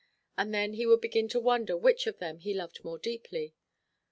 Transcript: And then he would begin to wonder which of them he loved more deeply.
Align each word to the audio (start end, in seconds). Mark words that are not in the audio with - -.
And 0.35 0.51
then 0.51 0.73
he 0.73 0.87
would 0.87 0.99
begin 0.99 1.27
to 1.27 1.39
wonder 1.39 1.77
which 1.77 2.07
of 2.07 2.17
them 2.17 2.39
he 2.39 2.55
loved 2.55 2.83
more 2.83 2.97
deeply. 2.97 3.53